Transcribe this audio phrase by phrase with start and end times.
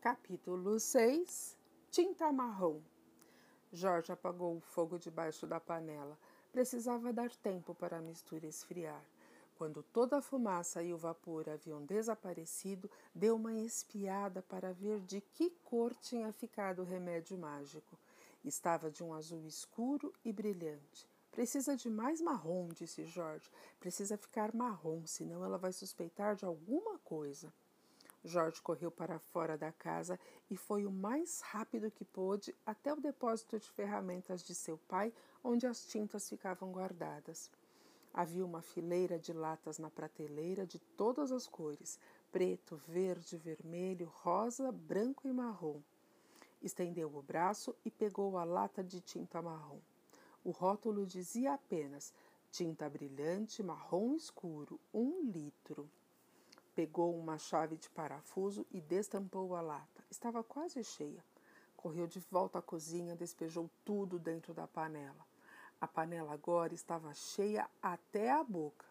[0.00, 1.58] Capítulo 6
[1.90, 2.80] Tinta marrom
[3.70, 6.18] Jorge apagou o fogo debaixo da panela.
[6.50, 9.04] Precisava dar tempo para a mistura esfriar.
[9.58, 15.20] Quando toda a fumaça e o vapor haviam desaparecido, deu uma espiada para ver de
[15.20, 17.98] que cor tinha ficado o remédio mágico.
[18.42, 21.06] Estava de um azul escuro e brilhante.
[21.30, 23.50] Precisa de mais marrom, disse Jorge.
[23.78, 27.52] Precisa ficar marrom, senão ela vai suspeitar de alguma coisa.
[28.24, 30.18] Jorge correu para fora da casa
[30.50, 35.12] e foi o mais rápido que pôde até o depósito de ferramentas de seu pai,
[35.42, 37.50] onde as tintas ficavam guardadas.
[38.12, 41.98] Havia uma fileira de latas na prateleira de todas as cores:
[42.30, 45.80] preto, verde, vermelho, rosa, branco e marrom.
[46.60, 49.80] Estendeu o braço e pegou a lata de tinta marrom.
[50.44, 52.12] O rótulo dizia apenas:
[52.50, 55.59] tinta brilhante marrom escuro, um litro.
[56.74, 60.04] Pegou uma chave de parafuso e destampou a lata.
[60.10, 61.24] Estava quase cheia.
[61.76, 65.26] Correu de volta à cozinha, despejou tudo dentro da panela.
[65.80, 68.86] A panela agora estava cheia até a boca.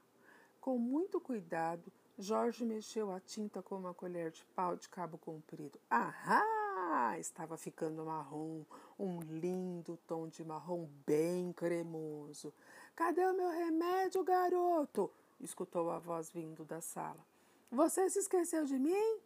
[0.60, 5.80] Com muito cuidado, Jorge mexeu a tinta com uma colher de pau de cabo comprido.
[5.90, 7.18] Ahá!
[7.18, 8.64] Estava ficando marrom,
[8.98, 12.54] um lindo tom de marrom bem cremoso.
[12.96, 15.12] Cadê o meu remédio, garoto?
[15.40, 17.29] escutou a voz vindo da sala.
[17.72, 19.20] Você se esqueceu de mim?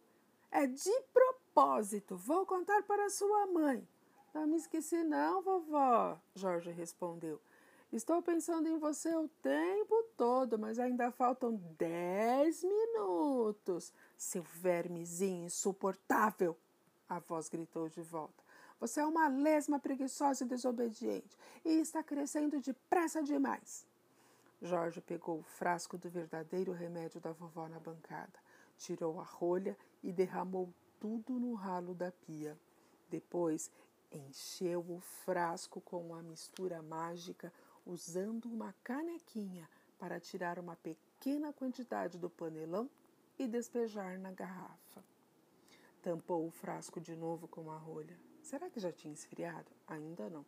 [0.50, 2.16] É de propósito.
[2.16, 3.86] Vou contar para sua mãe.
[4.34, 7.40] Não me esqueci, não, vovó, Jorge respondeu.
[7.92, 13.92] Estou pensando em você o tempo todo, mas ainda faltam dez minutos.
[14.16, 16.56] Seu vermezinho insuportável!
[17.08, 18.42] A voz gritou de volta.
[18.80, 23.86] Você é uma lesma preguiçosa e desobediente e está crescendo depressa demais.
[24.60, 28.38] Jorge pegou o frasco do verdadeiro remédio da vovó na bancada,
[28.78, 32.56] tirou a rolha e derramou tudo no ralo da pia.
[33.10, 33.70] Depois
[34.10, 37.52] encheu o frasco com a mistura mágica,
[37.84, 42.88] usando uma canequinha para tirar uma pequena quantidade do panelão
[43.38, 45.04] e despejar na garrafa.
[46.02, 48.18] Tampou o frasco de novo com a rolha.
[48.42, 49.70] Será que já tinha esfriado?
[49.86, 50.44] Ainda não.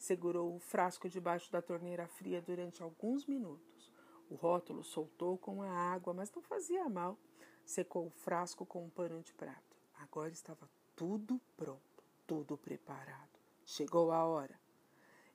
[0.00, 3.92] Segurou o frasco debaixo da torneira fria durante alguns minutos.
[4.30, 7.18] O rótulo soltou com a água, mas não fazia mal.
[7.66, 9.76] Secou o frasco com um pano de prato.
[9.98, 10.66] Agora estava
[10.96, 13.38] tudo pronto, tudo preparado.
[13.62, 14.58] Chegou a hora.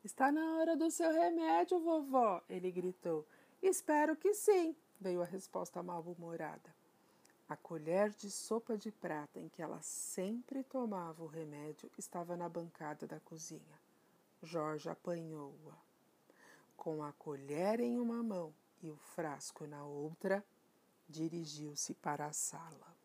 [0.04, 3.24] Está na hora do seu remédio, vovó, ele gritou.
[3.62, 6.74] Espero que sim, veio a resposta mal-humorada.
[7.48, 12.50] A colher de sopa de prata em que ela sempre tomava o remédio estava na
[12.50, 13.86] bancada da cozinha.
[14.42, 15.76] Jorge apanhou-a.
[16.76, 20.44] Com a colher em uma mão e o frasco na outra,
[21.08, 22.96] dirigiu-se para a sala.